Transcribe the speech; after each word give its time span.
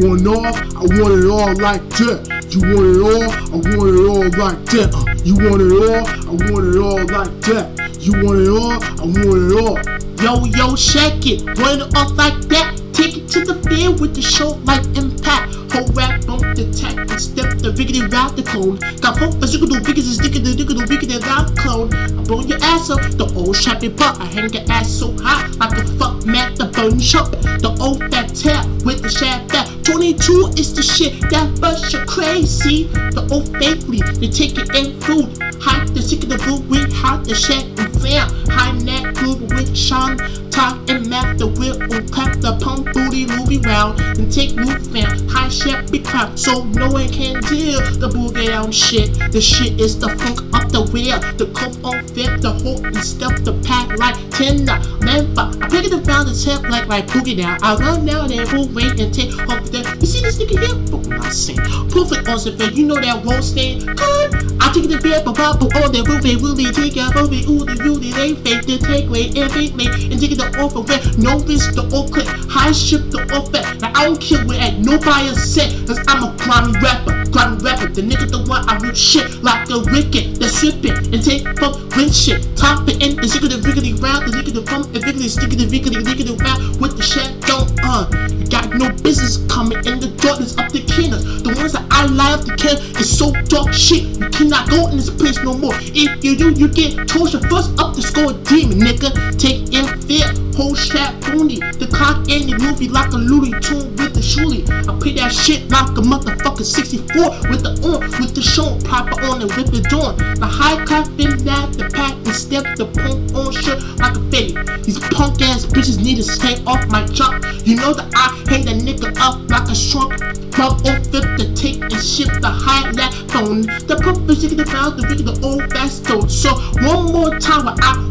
Want 0.00 0.26
all? 0.26 0.46
I 0.46 0.82
want 0.98 1.14
it 1.14 1.30
all 1.30 1.54
like 1.62 1.88
that. 2.02 2.26
You 2.50 2.60
want 2.66 2.86
it 2.90 3.00
all? 3.00 3.30
I 3.30 3.58
want 3.62 3.94
it 3.94 4.06
all 4.10 4.26
like 4.42 4.64
that. 4.74 4.90
You 5.24 5.34
want 5.38 5.62
it 5.62 5.70
all? 5.70 6.02
I 6.02 6.34
want 6.50 6.66
it 6.66 6.78
all 6.82 6.98
like 7.14 7.40
that. 7.46 7.96
You 8.00 8.12
want 8.24 8.40
it 8.40 8.48
all? 8.50 8.82
I 8.82 9.06
want 9.06 9.38
it 9.38 9.54
all. 9.54 9.78
Yo, 10.18 10.44
yo, 10.46 10.74
shake 10.74 11.26
it. 11.26 11.44
Want 11.58 11.82
it 11.82 11.96
off 11.96 12.10
like 12.18 12.34
that? 12.48 12.74
Take 12.92 13.18
it 13.18 13.28
to 13.28 13.44
the 13.44 13.54
field 13.68 14.00
with 14.00 14.16
the 14.16 14.22
show 14.22 14.58
like 14.64 14.84
impact. 14.96 15.54
Whole 15.72 15.86
rap 15.94 16.24
the 16.54 16.70
tech 16.70 16.96
and 16.96 17.20
step 17.20 17.58
the 17.58 17.70
riggedy 17.74 18.02
route 18.10 18.36
the 18.36 18.42
cone. 18.42 18.78
Got 19.00 19.18
hope 19.18 19.42
as 19.42 19.52
you 19.52 19.58
can 19.58 19.68
do 19.68 19.80
biggest 19.80 20.06
as 20.06 20.18
dicker 20.18 20.38
the 20.38 20.54
dicker 20.54 20.74
the 20.74 20.86
wicked 20.86 21.10
and 21.10 21.24
round 21.26 21.56
clone. 21.58 21.92
I 21.94 22.22
blow 22.22 22.42
your 22.42 22.58
ass 22.62 22.90
up, 22.90 23.02
the 23.18 23.26
old 23.34 23.56
champion 23.58 23.96
butt. 23.96 24.20
I 24.20 24.26
hang 24.26 24.52
your 24.52 24.62
ass 24.70 24.88
so 24.88 25.14
high 25.18 25.46
like 25.58 25.78
a 25.78 25.84
fuck 25.98 26.24
man 26.26 26.54
the 26.54 26.66
bone 26.66 27.00
chop. 27.00 27.30
The 27.58 27.76
old 27.80 27.98
fat 28.10 28.34
tail 28.34 28.62
with 28.86 29.02
the 29.02 29.10
shaft 29.10 29.50
that 29.50 29.73
22 30.04 30.60
is 30.60 30.74
the 30.74 30.82
shit 30.82 31.18
that 31.30 31.58
bust 31.62 31.94
you 31.94 32.04
crazy. 32.04 32.84
The 33.16 33.26
old 33.32 33.48
faithfully, 33.56 34.02
they 34.20 34.28
take 34.28 34.58
it 34.58 34.68
in 34.76 35.00
food. 35.00 35.32
Hide 35.62 35.88
the 35.88 36.02
sick 36.02 36.24
of 36.24 36.28
the 36.28 36.38
food 36.38 36.68
we 36.68 36.76
hide 36.92 37.24
the 37.24 37.34
shit 37.34 37.64
and 37.80 38.02
fair. 38.02 38.20
Hide 38.52 38.82
that 38.82 39.16
food 39.16 39.50
with 39.54 39.74
Sean. 39.74 40.43
Talk 40.54 40.88
and 40.88 41.10
map 41.10 41.36
the 41.36 41.48
whip 41.48 41.82
and 41.90 42.06
clap 42.12 42.38
the 42.38 42.56
pump 42.62 42.86
booty 42.94 43.26
movie 43.26 43.58
round 43.58 43.98
and 43.98 44.30
take 44.30 44.54
move 44.54 44.86
fam. 44.94 45.26
High 45.26 45.48
shit 45.48 45.90
be 45.90 45.98
clap 45.98 46.38
so 46.38 46.62
no 46.62 46.92
one 46.92 47.08
can 47.08 47.42
deal 47.50 47.82
the 47.98 48.06
boogie 48.06 48.46
down 48.46 48.70
shit. 48.70 49.18
The 49.32 49.40
shit 49.40 49.80
is 49.80 49.98
the 49.98 50.10
funk 50.10 50.38
up 50.54 50.70
the 50.70 50.86
wheel. 50.94 51.18
The 51.34 51.50
coke 51.50 51.74
on 51.82 52.06
fit 52.14 52.40
the 52.40 52.52
whole 52.62 52.86
and 52.86 53.02
stuff 53.02 53.34
the 53.42 53.58
pack 53.66 53.98
like 53.98 54.14
Tinder. 54.30 54.78
Member, 55.02 55.50
I 55.58 55.66
pick 55.66 55.90
it 55.90 55.92
around 55.92 56.30
the 56.30 56.38
tip 56.38 56.62
like 56.70 56.86
like 56.86 57.08
boogie 57.08 57.36
down. 57.36 57.58
I 57.60 57.74
run 57.74 58.06
down 58.06 58.30
and 58.30 58.46
move 58.52 58.72
wait 58.76 58.94
and 59.00 59.12
take 59.12 59.34
off 59.50 59.66
the 59.74 59.82
You 59.98 60.06
see 60.06 60.22
this 60.22 60.38
nigga 60.38 60.54
here? 60.54 60.78
Fuck 60.86 61.10
my 61.18 61.30
sin. 61.30 61.58
Proof 61.90 62.12
it 62.12 62.28
on 62.30 62.38
the 62.38 62.54
bed, 62.56 62.78
you 62.78 62.86
know 62.86 62.94
that 62.94 63.24
won't 63.24 63.42
stay 63.42 63.82
good. 63.82 64.54
I 64.62 64.70
take 64.70 64.86
to 64.86 65.02
bed, 65.02 65.24
but 65.24 65.34
pop 65.34 65.58
on 65.58 65.90
the 65.90 66.02
they 66.22 66.36
really 66.36 66.70
take 66.70 66.96
out 66.96 67.14
movie, 67.16 67.42
ooh, 67.42 67.66
the 67.66 67.74
really 67.82 68.12
they 68.12 68.34
fake 68.38 68.66
the 68.66 68.78
take 68.78 69.10
away 69.10 69.34
me 69.74 69.86
and 70.10 70.20
take 70.20 70.30
it 70.30 70.43
the 70.50 70.58
offer 70.60 70.84
no 71.20 71.38
risk 71.46 71.74
the 71.74 71.84
all 71.92 72.08
high 72.48 72.72
ship 72.72 73.10
the 73.10 73.20
offer. 73.32 73.62
Now 73.80 73.92
I 73.94 74.04
don't 74.04 74.20
care 74.20 74.44
where 74.46 74.60
at 74.60 74.78
nobody 74.78 75.34
set, 75.34 75.70
cause 75.86 76.00
I'm 76.06 76.22
a 76.22 76.36
grimy 76.36 76.72
rapper, 76.80 77.24
grimy 77.30 77.62
rapper. 77.62 77.88
The 77.88 78.02
nigga 78.02 78.30
the 78.30 78.44
one 78.48 78.68
I 78.68 78.76
rip 78.78 78.96
shit 78.96 79.42
like 79.42 79.68
a 79.70 79.80
wicked, 79.80 80.36
the 80.36 80.46
sippin' 80.48 81.12
and 81.12 81.22
take 81.22 81.46
fuck 81.58 81.76
with 81.96 82.14
shit. 82.14 82.44
Top 82.56 82.88
it 82.88 83.02
in 83.02 83.16
the 83.16 83.28
sick 83.28 83.42
of 83.42 83.50
riggedy 83.50 84.00
round, 84.00 84.26
the 84.26 84.36
nigga 84.36 84.52
the 84.52 84.62
funk, 84.62 84.92
the 84.92 85.00
riggedy 85.00 85.28
sticky 85.28 85.56
the 85.56 85.66
riggedy 85.66 86.02
riggedy 86.02 86.38
round 86.40 86.80
with 86.80 86.96
the 86.96 87.02
shit 87.02 87.28
don't 87.42 87.73
You 87.94 88.46
got 88.50 88.74
no 88.74 88.90
business 89.02 89.38
coming 89.46 89.78
in 89.86 90.00
the 90.00 90.10
darkness 90.18 90.58
up 90.58 90.72
the 90.72 90.82
killers. 90.82 91.42
The 91.42 91.54
ones 91.54 91.72
that 91.72 91.86
I 91.90 92.06
love 92.06 92.44
to 92.44 92.56
kill 92.56 92.76
is 92.98 93.06
so 93.06 93.30
dark 93.46 93.72
shit. 93.72 94.18
You 94.18 94.28
cannot 94.30 94.68
go 94.68 94.88
in 94.88 94.96
this 94.96 95.10
place 95.10 95.38
no 95.38 95.56
more. 95.56 95.74
If 95.78 96.24
you 96.24 96.36
do, 96.36 96.50
you 96.50 96.66
get 96.66 97.06
tortured 97.06 97.48
first 97.48 97.78
up 97.78 97.94
the 97.94 98.02
score 98.02 98.32
demon, 98.50 98.80
nigga. 98.80 99.14
Take 99.38 99.70
in 99.72 99.86
fear, 100.02 100.26
whole 100.54 100.74
strap 100.74 101.20
pony. 101.20 101.58
The 101.58 101.88
cock 101.90 102.24
the 102.24 102.56
movie 102.58 102.88
like 102.88 103.12
a 103.12 103.16
Looney 103.16 103.50
Tune 103.60 103.90
with 103.96 104.14
the 104.14 104.22
shooly. 104.22 104.64
I 104.70 104.92
play 104.98 105.14
that 105.14 105.32
shit 105.32 105.68
like 105.70 105.90
a 105.98 106.02
motherfucker 106.02 106.64
64 106.64 107.50
with 107.50 107.62
the 107.62 107.74
on, 107.82 108.00
with 108.20 108.34
the 108.34 108.42
show 108.42 108.78
proper 108.84 109.20
on 109.26 109.42
and 109.42 109.50
with 109.56 109.70
the 109.72 109.82
on. 109.96 110.16
The 110.16 110.46
high 110.46 110.84
cuff 110.84 111.08
in 111.18 111.44
that, 111.44 111.72
the 111.74 111.90
pack 111.90 112.14
and 112.14 112.34
step 112.34 112.64
the 112.76 112.86
punk 112.86 113.34
on 113.34 113.52
shit 113.52 113.82
like 113.98 114.16
a 114.16 114.22
fade. 114.30 114.84
These 114.84 115.00
punk 115.10 115.42
ass 115.42 115.66
bitches 115.66 116.02
need 116.02 116.16
to 116.16 116.22
stay 116.22 116.62
off 116.64 116.86
my 116.88 117.04
job. 117.06 117.42
You 117.64 117.76
know 117.76 117.92
that 117.94 118.08
I 118.14 118.30
hang 118.48 118.64
that 118.66 118.78
nigga 118.82 119.16
up 119.18 119.42
like 119.50 119.68
a 119.68 119.74
shrunk. 119.74 120.20
Rub 120.54 120.78
off 120.86 121.02
flip 121.10 121.26
the 121.38 121.52
tape 121.56 121.82
and 121.82 122.02
ship 122.02 122.30
the 122.40 122.50
high 122.50 122.90
lap 122.92 123.12
phone. 123.30 123.62
The 123.62 123.98
purpose 123.98 124.44
is 124.44 124.54
the 124.54 124.64
found 124.66 124.98
the 124.98 125.08
wicked, 125.08 125.26
the 125.26 125.34
old 125.46 125.70
fast 125.72 126.04
stone. 126.04 126.28
So 126.28 126.54
one 126.86 127.12
more 127.12 127.38
time 127.40 127.66
I 127.66 128.03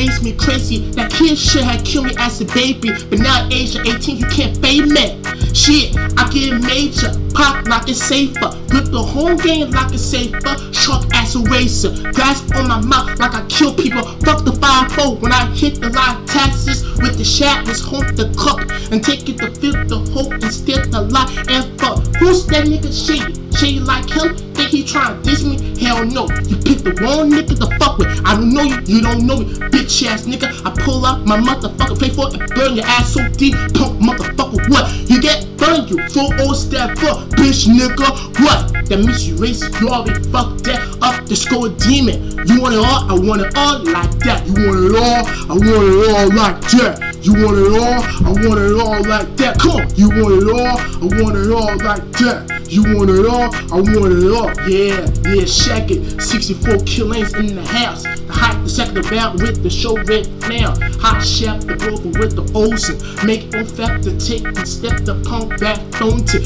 raised 0.00 0.22
me 0.22 0.32
crazy. 0.32 0.78
That 0.96 1.10
kid 1.12 1.36
shit 1.36 1.62
had 1.62 1.84
killed 1.84 2.06
me 2.06 2.14
as 2.18 2.40
a 2.40 2.46
baby. 2.46 2.90
But 3.10 3.18
now 3.18 3.44
at 3.44 3.52
age 3.52 3.76
of 3.76 3.86
18, 3.86 4.16
you 4.16 4.26
can't 4.26 4.56
fade 4.56 4.88
me. 4.88 5.20
Shit, 5.52 5.94
I 6.16 6.24
get 6.32 6.56
major, 6.62 7.12
pop 7.34 7.68
like 7.68 7.88
a 7.88 7.94
safer. 7.94 8.50
Rip 8.72 8.86
the 8.88 9.02
whole 9.02 9.36
game 9.36 9.70
like 9.70 9.92
a 9.92 9.98
safer. 9.98 10.54
Sharp 10.72 11.04
ass 11.12 11.34
eraser. 11.34 11.92
Grass 12.12 12.40
on 12.52 12.68
my 12.68 12.80
mouth 12.80 13.18
like 13.18 13.34
I 13.34 13.44
kill 13.48 13.74
people. 13.74 14.02
Fuck 14.24 14.44
the 14.44 14.52
5 14.52 15.20
when 15.20 15.32
I 15.32 15.46
hit 15.54 15.80
the 15.80 15.90
live 15.90 16.24
taxes 16.26 16.84
with 16.98 17.16
the 17.18 17.24
shatters, 17.24 17.80
hold 17.80 18.08
the 18.16 18.28
cup 18.36 18.60
and 18.92 19.02
take 19.02 19.28
it 19.28 19.38
to 19.38 19.50
fill 19.60 19.76
the 19.84 19.98
hole 20.12 20.32
and 20.32 20.52
steal 20.52 20.84
the 20.86 21.02
lot 21.02 21.30
and 21.48 21.80
fuck. 21.80 21.89
Who's 22.20 22.46
that 22.48 22.66
nigga 22.68 22.92
shady? 22.92 23.32
Shady 23.56 23.80
like 23.80 24.04
him? 24.10 24.36
Think 24.52 24.68
he 24.68 24.84
tryna 24.84 25.22
diss 25.22 25.42
me? 25.42 25.56
Hell 25.80 26.04
no. 26.04 26.28
You 26.44 26.56
picked 26.60 26.84
the 26.84 26.92
wrong 27.00 27.30
nigga 27.30 27.56
to 27.56 27.78
fuck 27.78 27.96
with. 27.96 28.08
I 28.26 28.36
don't 28.36 28.52
know 28.52 28.62
you, 28.62 28.76
you 28.84 29.00
don't 29.00 29.26
know 29.26 29.38
me. 29.38 29.46
Bitch 29.72 30.06
ass 30.06 30.26
nigga. 30.26 30.52
I 30.66 30.70
pull 30.84 31.06
up 31.06 31.24
my 31.24 31.38
motherfucker 31.38 31.98
play 31.98 32.10
for 32.10 32.28
it 32.28 32.38
and 32.38 32.50
burn 32.54 32.76
your 32.76 32.84
ass 32.84 33.14
so 33.14 33.26
deep. 33.30 33.54
Punk 33.72 34.04
motherfucker, 34.04 34.68
what? 34.68 34.92
You 35.08 35.18
get 35.20 35.48
burned, 35.56 35.88
you 35.88 35.96
full 36.10 36.28
old 36.42 36.56
step 36.56 36.90
up, 37.08 37.28
bitch 37.40 37.64
nigga. 37.66 38.08
What? 38.44 38.86
That 38.90 38.98
means 39.00 39.26
you 39.26 39.36
racist. 39.36 39.80
You 39.80 39.88
already 39.88 40.22
fucked 40.28 40.64
that 40.64 40.80
up 41.00 41.24
the 41.24 41.36
score 41.36 41.70
demon. 41.70 42.36
You 42.46 42.60
want 42.60 42.74
it 42.74 42.84
all? 42.84 43.08
I 43.08 43.14
want 43.16 43.40
it 43.40 43.56
all 43.56 43.80
like 43.80 44.12
that. 44.28 44.46
You 44.46 44.52
want 44.68 44.76
it 44.84 44.94
all? 44.94 45.24
I 45.24 45.54
want 45.56 45.84
it 45.88 46.10
all 46.12 46.28
like 46.36 46.60
that. 46.76 47.09
You 47.22 47.34
want 47.34 47.58
it 47.58 47.68
all? 47.78 48.00
I 48.00 48.30
want 48.32 48.60
it 48.60 48.80
all 48.80 49.02
like 49.04 49.36
that. 49.36 49.58
Come. 49.58 49.86
You 49.94 50.08
want 50.08 50.42
it 50.42 50.48
all? 50.48 50.78
I 50.78 51.22
want 51.22 51.36
it 51.36 51.52
all 51.52 51.76
like 51.76 52.00
that. 52.16 52.66
You 52.66 52.96
want 52.96 53.10
it 53.10 53.26
all? 53.26 53.54
I 53.70 53.76
want 53.76 54.12
it 54.16 54.32
all. 54.32 54.48
Yeah, 54.66 55.04
yeah, 55.28 55.44
shack 55.44 55.90
it. 55.90 56.22
64 56.22 56.78
killings 56.86 57.34
in 57.34 57.56
the 57.56 57.66
house. 57.66 58.04
The 58.40 58.46
hot, 58.46 58.62
the 58.64 58.70
second 58.70 58.98
about 59.04 59.34
with 59.34 59.62
the 59.62 59.68
show 59.68 59.96
red 60.04 60.26
now. 60.48 60.72
Hot 60.98 61.20
chef, 61.20 61.60
the 61.60 61.76
broker 61.76 62.08
with 62.18 62.36
the 62.36 62.50
Olsen. 62.56 62.96
Make 63.26 63.52
it 63.52 63.70
fact 63.70 64.04
tick 64.18 64.46
and 64.46 64.66
step 64.66 65.04
the 65.04 65.20
punk 65.28 65.60
back 65.60 65.78
phone 66.00 66.24
to 66.32 66.38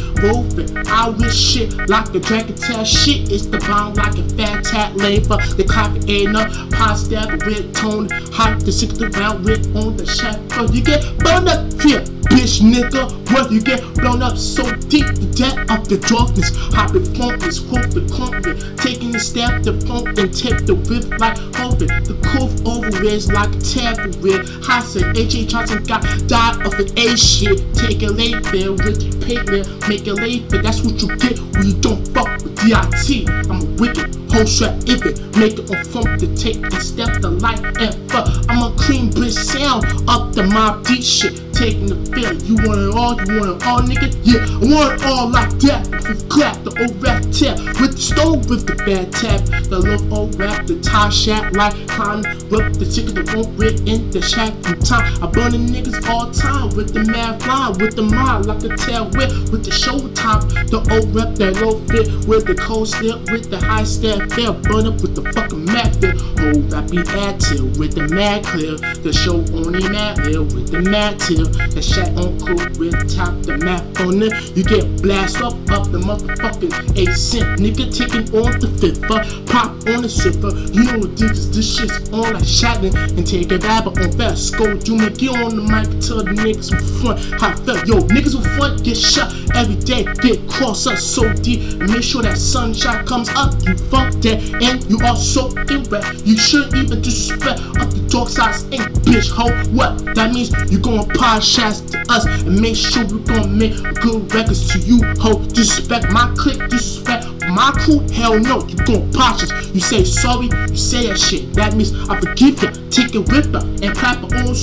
it. 0.58 0.88
I 0.88 1.10
wish 1.10 1.36
shit 1.36 1.88
like 1.88 2.12
a 2.12 2.18
dragon 2.18 2.56
tail. 2.56 2.82
Shit 2.84 3.30
It's 3.30 3.46
the 3.46 3.58
bomb 3.58 3.94
like 3.94 4.18
a 4.18 4.28
fat 4.34 4.64
tat 4.64 4.96
labor. 4.96 5.38
The 5.54 5.64
copy 5.70 6.00
ain't 6.10 6.34
up. 6.34 6.50
Pot 6.72 6.96
stab 6.96 7.44
with 7.44 7.72
tone. 7.74 8.08
Hot, 8.32 8.58
the 8.58 8.72
60 8.72 9.06
round 9.14 9.44
with 9.44 9.64
on 9.76 9.96
the 9.96 10.06
chef. 10.06 10.34
You 10.74 10.82
get 10.82 11.02
burned 11.18 11.48
up 11.48 11.80
here 11.80 12.02
bitch 12.34 12.60
nigga. 12.60 13.06
What 13.32 13.50
you 13.50 13.60
get 13.60 13.82
blown 13.94 14.22
up 14.22 14.36
so 14.36 14.64
deep, 14.90 15.06
the 15.14 15.30
depth 15.34 15.70
of 15.70 15.88
the 15.88 15.98
darkness. 15.98 16.50
It, 16.94 17.16
flunk 17.16 17.42
is 17.44 17.60
quote 17.60 17.90
the 17.90 18.02
clumping. 18.12 18.58
Taking 18.76 19.12
the 19.12 19.20
step, 19.20 19.62
the 19.62 19.72
funk, 19.86 20.18
and 20.18 20.30
take 20.34 20.66
the 20.66 20.74
whip 20.74 21.06
like 21.18 21.38
hoping. 21.84 22.04
The 22.04 22.14
cove 22.28 22.66
over 22.66 23.04
is 23.04 23.30
like 23.32 23.54
a 23.54 23.60
tambourine. 23.60 24.44
Hassan, 24.62 25.16
H.A. 25.16 25.46
Johnson 25.46 25.82
got 25.84 26.02
died 26.26 26.66
of 26.66 26.74
an 26.74 26.98
A 26.98 27.16
shit. 27.16 27.62
Take 27.74 28.02
a 28.02 28.08
late 28.08 28.44
fair 28.46 28.72
with 28.72 29.02
your 29.02 29.14
paper, 29.22 29.68
make 29.88 30.06
it 30.06 30.14
late 30.14 30.50
fair. 30.50 30.62
That's 30.62 30.82
what 30.82 31.00
you 31.00 31.08
get 31.16 31.38
when 31.38 31.66
you 31.66 31.74
don't 31.80 32.06
fuck 32.08 32.28
with 32.42 32.56
DIT. 32.56 33.28
I'm 33.50 33.60
a 33.60 33.64
wicked 33.80 34.14
whole 34.32 34.46
strap 34.46 34.74
if 34.86 35.04
it 35.04 35.20
make 35.36 35.58
it 35.58 35.70
on 35.70 35.84
funk 35.84 36.18
to 36.20 36.34
take 36.36 36.56
and 36.56 36.82
step 36.82 37.20
the 37.20 37.30
light 37.30 37.64
and 37.78 38.10
fuck. 38.10 38.28
I'm 38.48 38.72
a 38.72 38.76
clean 38.76 39.10
bitch 39.10 39.32
sound 39.32 39.84
up 40.08 40.32
the 40.32 40.42
mob 40.44 40.84
D 40.84 41.00
shit. 41.02 41.43
Taking 41.64 41.86
the 41.86 41.96
feel. 42.12 42.36
You 42.44 42.56
want 42.60 42.76
it 42.76 42.92
all, 42.92 43.16
you 43.24 43.40
want 43.40 43.56
it 43.56 43.66
all, 43.66 43.80
nigga? 43.80 44.12
Yeah, 44.20 44.44
I 44.44 44.68
want 44.68 45.00
it 45.00 45.06
all 45.08 45.30
like 45.32 45.48
that. 45.64 45.88
With 46.04 46.28
clap, 46.28 46.60
the 46.60 46.76
old 46.76 47.00
rap 47.00 47.24
tap. 47.32 47.56
With 47.80 47.96
the 47.96 48.04
stove 48.04 48.50
with 48.50 48.66
the 48.68 48.76
bad 48.84 49.08
tap. 49.08 49.40
The 49.72 49.80
love 49.80 50.12
old 50.12 50.38
rap, 50.38 50.66
the 50.66 50.78
tie 50.84 51.08
shack 51.08 51.56
like 51.56 51.72
climb. 51.88 52.20
Whip 52.52 52.76
the 52.76 52.84
chicken, 52.84 53.16
the 53.16 53.24
won't 53.32 53.56
rip 53.56 53.80
in 53.88 54.10
the 54.10 54.20
shack 54.20 54.52
in 54.68 54.76
time. 54.84 55.08
I 55.24 55.26
burn 55.26 55.56
the 55.56 55.60
niggas 55.64 56.04
all 56.04 56.28
time 56.36 56.68
with 56.76 56.92
the 56.92 57.00
mad 57.00 57.40
fly, 57.42 57.72
with 57.80 57.96
the 57.96 58.02
mind 58.02 58.44
like 58.44 58.60
a 58.60 58.76
tail 58.76 59.08
whip, 59.16 59.32
with 59.48 59.64
the 59.64 59.72
show 59.72 59.96
top. 60.12 60.44
The 60.68 60.84
old 60.92 61.16
rap, 61.16 61.32
that 61.40 61.56
low 61.64 61.80
fit, 61.88 62.28
with 62.28 62.44
the 62.44 62.60
cold 62.60 62.92
step, 62.92 63.24
with 63.32 63.48
the 63.48 63.56
high 63.56 63.88
step, 63.88 64.28
fair. 64.36 64.52
Burn 64.52 64.84
up 64.84 65.00
with 65.00 65.16
the 65.16 65.24
fucking 65.32 65.64
mad 65.64 65.96
fit. 65.96 66.20
Old 66.44 66.68
rap 66.68 66.92
be 66.92 67.00
ad 67.24 67.40
till 67.40 67.72
with 67.80 67.96
the 67.96 68.04
mad 68.12 68.44
clear. 68.44 68.76
The 69.00 69.16
show 69.16 69.40
only 69.56 69.88
mad 69.88 70.20
real 70.28 70.44
with 70.44 70.68
the 70.68 70.84
mad 70.84 71.16
till. 71.24 71.53
The 71.54 71.82
shack 71.82 72.08
on 72.16 72.38
cool 72.38 72.56
with 72.78 72.94
top 73.14 73.34
the 73.42 73.58
map 73.58 73.82
on 74.00 74.22
it. 74.22 74.56
You 74.56 74.64
get 74.64 75.02
blast 75.02 75.40
up 75.40 75.54
up 75.70 75.90
the 75.90 75.98
motherfucking 75.98 76.98
8 76.98 77.12
cent. 77.14 77.60
Nigga 77.60 77.90
taking 77.94 78.26
on 78.34 78.58
the 78.60 78.68
fifth. 78.80 79.02
Pop 79.46 79.70
on 79.88 80.02
the 80.02 80.08
zipper. 80.08 80.50
You 80.72 80.84
know 80.84 80.98
what 80.98 81.16
this 81.16 81.46
this 81.48 81.76
shit's 81.76 82.10
on 82.10 82.34
like 82.34 82.44
shotgun 82.44 82.96
and 83.16 83.26
take 83.26 83.52
a 83.52 83.58
dab 83.58 83.88
on 83.88 84.12
fast. 84.12 84.56
Go, 84.56 84.72
you 84.84 84.96
make 84.96 85.20
you 85.22 85.30
on 85.30 85.56
the 85.56 85.62
mic 85.62 85.88
tell 86.00 86.22
the 86.22 86.34
niggas 86.34 86.72
in 86.72 86.80
front 87.00 87.18
how 87.40 87.50
I 87.50 87.54
felt. 87.64 87.86
Yo, 87.86 88.00
niggas 88.10 88.36
in 88.36 88.42
front 88.56 88.82
get 88.82 88.96
shot. 88.96 89.32
Every 89.54 89.76
day. 89.76 90.04
Get 90.20 90.48
cross 90.48 90.86
us 90.86 91.04
so 91.04 91.32
deep 91.32 91.74
make 91.78 92.02
sure 92.02 92.22
that 92.22 92.38
sunshine 92.38 93.06
comes 93.06 93.28
up. 93.30 93.52
You 93.64 93.76
fuck 93.90 94.12
that 94.22 94.40
and 94.62 94.84
you 94.90 94.98
are 95.04 95.16
so 95.16 95.48
red. 95.50 96.04
You 96.26 96.36
shouldn't 96.36 96.74
even 96.74 97.00
disrespect 97.00 97.60
up 97.80 97.90
the 97.90 98.06
dark 98.10 98.28
side 98.28 98.54
ain't 98.72 98.82
eh, 98.82 99.00
bitch 99.06 99.30
ho. 99.30 99.48
What? 99.72 100.14
That 100.14 100.32
means 100.32 100.50
you 100.70 100.78
gonna 100.78 101.02
podcast 101.02 101.90
to 101.92 102.12
us 102.12 102.26
and 102.26 102.60
make 102.60 102.76
sure 102.76 103.04
we 103.06 103.20
gonna 103.20 103.48
make 103.48 103.76
good 104.00 104.32
records 104.34 104.68
to 104.72 104.78
you 104.78 105.00
ho. 105.18 105.38
Disrespect 105.38 106.10
my 106.10 106.32
clique, 106.36 106.68
disrespect 106.68 107.26
my 107.54 107.70
crew, 107.72 108.00
hell 108.12 108.38
no, 108.38 108.66
you 108.66 108.76
gon' 108.84 109.10
us. 109.16 109.50
You 109.72 109.80
say 109.80 110.04
sorry, 110.04 110.46
you 110.46 110.76
say 110.76 111.06
that 111.08 111.18
shit. 111.18 111.52
That 111.54 111.74
means 111.74 111.92
I 112.08 112.18
forgive 112.20 112.62
you. 112.62 112.70
Take 112.90 113.14
a 113.14 113.22
her 113.22 113.62
and 113.82 113.96
clap 113.96 114.20
your 114.22 114.42
own 114.42 114.54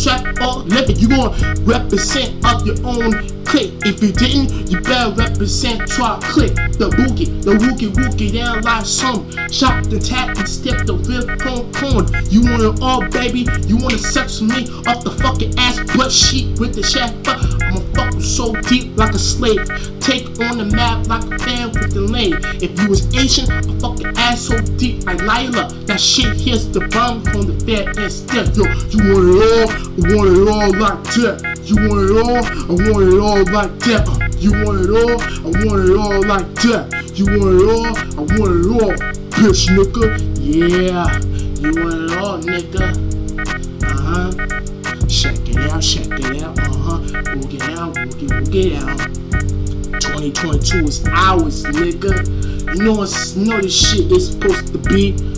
or 0.42 0.64
live 0.68 0.90
it. 0.90 1.00
You 1.00 1.08
gon' 1.08 1.32
represent 1.64 2.46
of 2.46 2.68
your 2.68 2.76
own 2.86 3.28
clique. 3.46 3.74
If 3.84 4.02
you 4.04 4.12
didn't, 4.12 4.70
you 4.70 4.82
better 4.82 5.12
represent 5.12 6.00
our 6.00 6.20
clique. 6.22 6.56
The 6.56 6.90
boogie, 6.90 7.42
the 7.44 7.52
woogie 7.52 7.92
woogie 7.94 8.34
down 8.34 8.62
like 8.62 8.86
some. 8.86 9.30
Shop 9.50 9.84
the 9.86 10.00
tap 10.00 10.38
and 10.38 10.48
step 10.48 10.86
the 10.86 10.96
real 10.96 11.28
home 11.44 11.72
corn. 11.74 12.08
You 12.30 12.42
want 12.42 12.64
it 12.64 12.82
oh, 12.82 12.86
all, 12.86 13.10
baby. 13.10 13.48
You 13.68 13.78
wanna 13.78 13.98
sex 13.98 14.42
with 14.42 14.52
me 14.52 14.68
off 14.88 15.04
the 15.04 15.12
fucking 15.12 15.58
ass 15.58 15.80
butt 15.96 16.12
sheet 16.12 16.60
with 16.60 16.76
the 16.76 16.84
shaft. 16.84 17.16
So 18.22 18.54
deep 18.70 18.96
like 18.98 19.14
a 19.14 19.20
slave. 19.20 19.66
Take 20.00 20.28
on 20.42 20.58
the 20.58 20.70
map 20.74 21.08
like 21.08 21.24
a 21.26 21.40
fan 21.40 21.72
with 21.72 21.94
the 21.94 22.02
lane. 22.02 22.38
If 22.62 22.80
you 22.80 22.90
was 22.90 23.06
Asian, 23.16 23.52
I 23.52 23.62
fucking 23.80 24.16
ass 24.16 24.42
so 24.42 24.58
deep 24.78 25.06
like 25.06 25.22
Lila. 25.22 25.74
That 25.86 26.00
shit 26.00 26.40
hits 26.40 26.66
the 26.66 26.88
bomb 26.90 27.24
from 27.24 27.42
the 27.50 27.58
fair 27.66 27.90
and 27.90 28.12
still. 28.12 28.46
Yo, 28.54 28.64
you 28.94 29.00
want 29.10 29.26
it 29.26 29.42
all? 29.42 29.70
I 29.72 30.16
want 30.16 30.38
it 30.38 30.48
all 30.48 30.72
like 30.78 31.04
that. 31.18 31.52
You 31.66 31.76
want 31.88 32.06
it 32.06 32.14
all? 32.14 32.42
I 32.42 32.74
want 32.90 33.04
it 33.10 33.20
all 33.20 33.44
like 33.52 33.74
that. 33.90 34.08
Uh, 34.08 34.32
you 34.38 34.52
want 34.66 34.82
it 34.82 34.90
all? 34.90 35.22
I 35.22 35.50
want 35.66 35.90
it 35.90 35.96
all 35.98 36.22
like 36.26 36.54
that. 36.66 36.84
You 37.16 37.26
want 37.26 37.62
it 37.62 37.68
all? 37.68 37.86
I 37.88 38.24
want 38.38 38.54
it 38.58 38.72
all, 38.72 38.94
bitch 39.30 39.70
nigga. 39.70 40.06
Yeah, 40.40 41.10
you 41.60 41.72
want 41.84 42.12
it 42.12 42.18
all, 42.18 42.38
nigga. 42.40 42.86
Uh 43.84 43.98
huh. 44.02 44.81
Check 45.12 45.50
it 45.50 45.58
out, 45.70 45.82
check 45.82 46.08
it 46.08 46.42
out. 46.42 46.58
Uh 46.58 46.72
huh. 46.72 46.98
Boogie 47.36 47.78
out, 47.78 47.94
boogie, 47.94 48.30
boogie 48.30 48.78
out. 48.82 48.98
2022 50.00 50.86
is 50.86 51.06
ours, 51.10 51.64
nigga. 51.64 52.76
You 52.78 52.84
know, 52.86 53.04
it's, 53.04 53.36
you 53.36 53.46
know 53.46 53.60
this 53.60 53.92
shit 53.92 54.10
is 54.10 54.32
supposed 54.32 54.72
to 54.72 54.78
be. 54.78 55.31